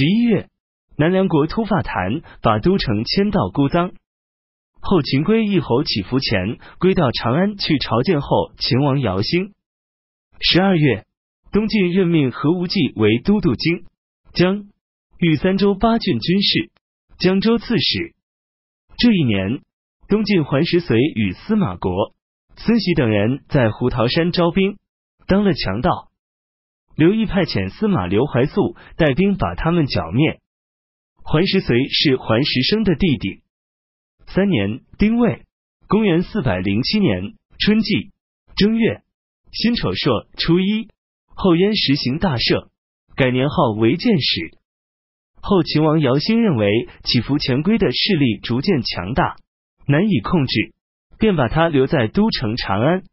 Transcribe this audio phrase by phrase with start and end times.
[0.00, 0.48] 十一月，
[0.96, 3.92] 南梁国突发谭把都城迁到姑臧。
[4.80, 9.52] 后秦归义侯起伏前归到长安去朝见后秦王姚兴。
[10.40, 11.04] 十二月，
[11.52, 13.84] 东晋任命何无忌为都督京
[14.32, 14.70] 江
[15.18, 16.70] 豫三州八郡军事、
[17.18, 18.14] 江州刺史。
[18.96, 19.60] 这一年，
[20.08, 22.14] 东晋桓石绥与司马国、
[22.56, 24.78] 孙喜等人在胡桃山招兵，
[25.26, 26.09] 当了强盗。
[27.00, 30.38] 刘毅派遣司马刘怀素带兵把他们剿灭。
[31.16, 33.40] 桓石绥是桓石生的弟弟。
[34.26, 35.46] 三年丁未，
[35.88, 38.10] 公元四百零七年春季
[38.54, 39.00] 正月
[39.50, 40.90] 辛丑朔初一，
[41.28, 42.68] 后燕实行大赦，
[43.16, 44.58] 改年号为建始。
[45.40, 49.36] 后秦王姚兴认为起伏前归的势力逐渐强大，
[49.86, 50.74] 难以控制，
[51.18, 53.04] 便把他留在都城长安，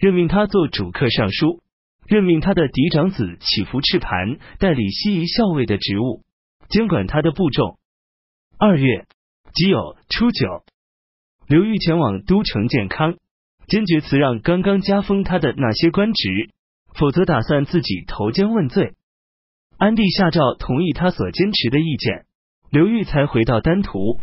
[0.00, 1.62] 任命他做主客尚书，
[2.08, 6.22] 任命他的嫡长子起伏赤盘代理西夷校尉的职务，
[6.68, 7.78] 监管他的部众。
[8.58, 9.06] 二月。
[9.58, 10.64] 己酉初九，
[11.48, 13.14] 刘裕前往都城建康，
[13.68, 16.50] 坚决辞让刚刚加封他的那些官职，
[16.94, 18.92] 否则打算自己投监问罪。
[19.78, 22.26] 安帝下诏同意他所坚持的意见，
[22.70, 24.20] 刘裕才回到丹徒。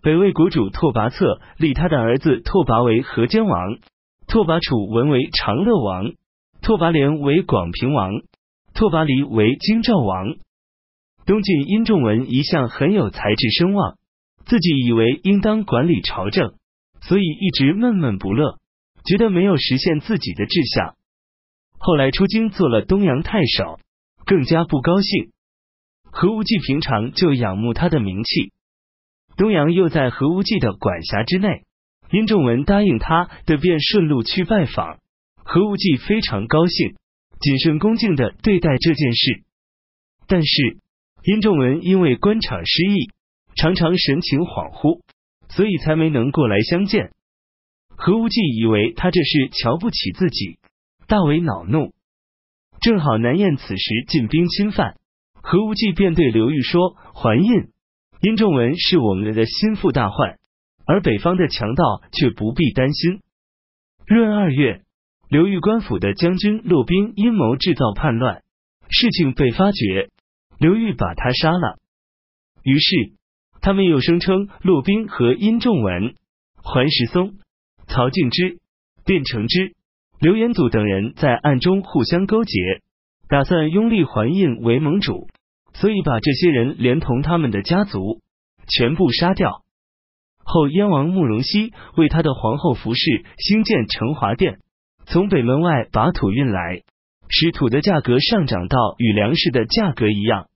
[0.00, 3.78] 北魏国主拓跋策立他的儿子拓跋为河间王，
[4.28, 6.12] 拓跋楚文为长乐王，
[6.64, 8.10] 拓跋连为广平王，
[8.72, 10.36] 拓跋黎为京兆王。
[11.26, 13.98] 东晋殷仲文一向很有才智声望。
[14.46, 16.54] 自己以为应当管理朝政，
[17.02, 18.58] 所以一直闷闷不乐，
[19.04, 20.94] 觉得没有实现自己的志向。
[21.78, 23.78] 后来出京做了东阳太守，
[24.24, 25.32] 更加不高兴。
[26.10, 28.52] 何无忌平常就仰慕他的名气，
[29.36, 31.64] 东阳又在何无忌的管辖之内，
[32.10, 34.98] 殷仲文答应他的，便顺路去拜访。
[35.44, 36.96] 何无忌非常高兴，
[37.38, 39.44] 谨慎恭敬的对待这件事。
[40.26, 40.78] 但是
[41.22, 43.12] 殷仲文因为官场失意。
[43.56, 45.02] 常常神情恍惚，
[45.48, 47.12] 所以才没能过来相见。
[47.90, 50.58] 何无忌以为他这是瞧不起自己，
[51.06, 51.94] 大为恼怒。
[52.80, 54.96] 正好南燕此时进兵侵犯，
[55.40, 57.68] 何无忌便对刘裕说：“还印，
[58.22, 60.36] 殷仲文是我们的心腹大患，
[60.84, 63.20] 而北方的强盗却不必担心。”
[64.10, 64.82] 闰二月，
[65.34, 68.44] 刘裕官府的将军骆宾阴谋制造叛乱，
[68.88, 70.08] 事情被发觉，
[70.60, 71.80] 刘裕把他杀了。
[72.62, 73.14] 于是。
[73.60, 76.14] 他们又声称骆宾和殷仲文、
[76.62, 77.38] 桓石松、
[77.88, 78.58] 曹敬之、
[79.04, 79.72] 卞承之、
[80.20, 82.52] 刘延祖等人在暗中互相勾结，
[83.28, 85.26] 打算拥立桓印为盟主，
[85.72, 88.20] 所以把这些人连同他们的家族
[88.68, 89.64] 全部杀掉。
[90.44, 94.60] 后燕王慕容熙为他的皇后服侍，兴建成华殿，
[95.06, 96.82] 从北门外把土运来，
[97.28, 100.48] 使土的价格上涨到与粮食的价格一样。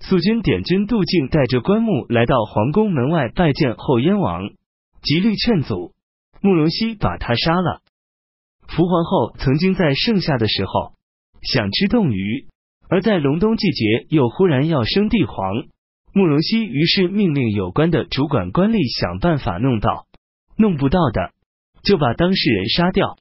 [0.00, 4.50] 肃军点军杜静带着棺木来到皇宫门外拜见后燕王，
[5.02, 5.92] 极力劝阻，
[6.40, 7.82] 慕容熙把他杀了。
[8.68, 10.92] 福皇后曾经在盛夏的时候
[11.42, 12.46] 想吃冻鱼，
[12.88, 15.34] 而在隆冬季节又忽然要生帝皇，
[16.12, 20.06] 慕容熙于是命令有关的主管官吏想办法弄到，
[20.56, 21.32] 弄不到的
[21.82, 23.16] 就把当事人杀掉。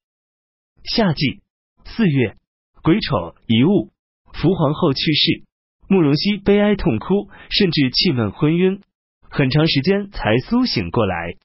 [0.87, 1.41] 夏季
[1.83, 2.37] 四月
[2.81, 3.91] 癸丑一物，
[4.33, 5.43] 福皇后去世。
[5.89, 8.81] 慕容熙悲哀痛哭，甚至气闷昏晕，
[9.21, 11.35] 很长时间才苏醒过来。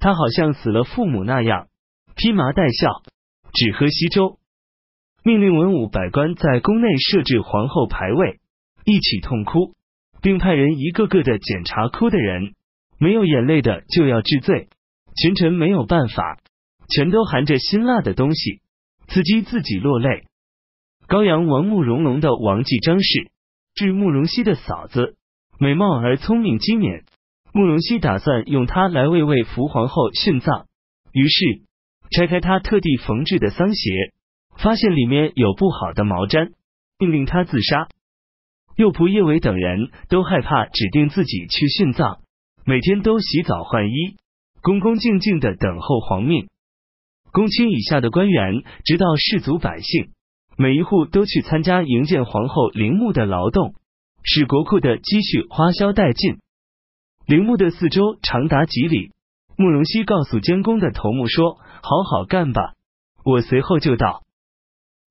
[0.00, 1.68] 他好像死了父母那样，
[2.16, 3.02] 披麻戴孝，
[3.52, 4.38] 只喝稀粥。
[5.22, 8.38] 命令文武百官在宫内设置皇后牌位，
[8.84, 9.74] 一起痛哭，
[10.22, 12.54] 并派人一个个的检查哭的人，
[12.98, 14.68] 没有眼泪的就要治罪。
[15.16, 16.38] 群臣没有办法，
[16.88, 18.60] 全都含着辛辣的东西，
[19.08, 20.24] 刺激自己落泪。
[21.06, 23.30] 高阳王慕容龙的王继张氏。
[23.76, 25.16] 是慕容熙的嫂子，
[25.58, 27.02] 美貌而聪明机敏。
[27.52, 30.66] 慕容熙打算用她来为魏福皇后殉葬，
[31.10, 31.62] 于是
[32.12, 34.12] 拆开她特地缝制的丧鞋，
[34.56, 36.52] 发现里面有不好的毛毡，
[37.00, 37.88] 命令她自杀。
[38.76, 42.20] 右仆叶伟等人都害怕指定自己去殉葬，
[42.64, 44.18] 每天都洗澡换衣，
[44.62, 46.48] 恭恭敬敬的等候皇命。
[47.34, 50.12] 公卿以下的官员，直到士族百姓。
[50.56, 53.74] 每一户都去参加营建皇后陵墓的劳动，
[54.22, 56.38] 使国库的积蓄花销殆尽。
[57.26, 59.10] 陵墓的四周长达几里。
[59.56, 62.74] 慕容熙告诉监工的头目说：“好好干吧，
[63.24, 64.22] 我随后就到。”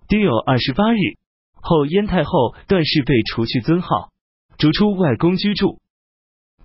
[0.07, 1.17] 丁酉二十八日，
[1.55, 4.13] 后燕太后段氏被除去尊号，
[4.57, 5.81] 逐出外宫居住。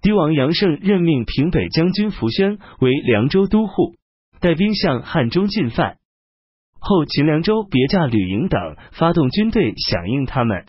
[0.02, 3.96] 帝王杨胜任命平北将军福宣为凉州都护，
[4.40, 5.96] 带兵向汉中进犯。
[6.80, 10.64] 后秦凉州别驾吕营等发动军队响应他们。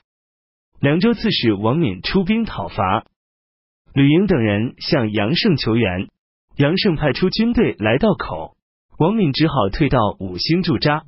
[0.80, 3.06] 凉州刺史王敏出兵讨伐，
[3.94, 6.08] 吕营等人向杨胜求援，
[6.56, 8.56] 杨胜派出军队来到口，
[8.98, 11.04] 王敏只好退到五星驻扎。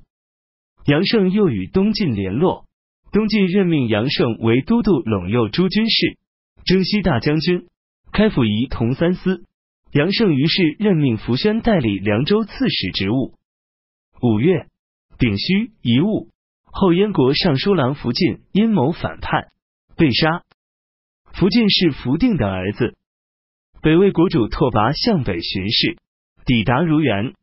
[0.85, 2.65] 杨胜又与东晋联络，
[3.11, 6.17] 东晋任命杨胜为都督陇右诸军事、
[6.65, 7.67] 征西大将军、
[8.11, 9.45] 开府仪同三司。
[9.93, 13.33] 杨胜于是任命福宣代理凉州刺史职务。
[14.21, 14.67] 五月，
[15.17, 16.29] 丙戌，遗物
[16.63, 19.51] 后燕国尚书郎福晋阴谋反叛，
[19.97, 20.43] 被杀。
[21.33, 22.95] 福晋是福定的儿子。
[23.81, 25.97] 北魏国主拓跋向北巡视，
[26.45, 27.33] 抵达如原，